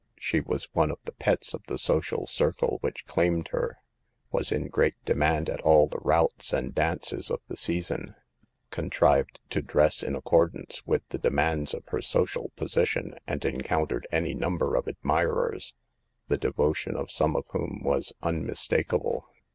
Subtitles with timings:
[0.17, 3.77] She was one of the pets of the social circle which claimed her,
[4.31, 8.15] was in great demand at all the routs and dances of the season,
[8.71, 14.07] con trived to dress in accordance with the demands of her social position, and encountered
[14.11, 15.75] any number of admirers,
[16.25, 19.29] the devotion of some of whom was unmistakable.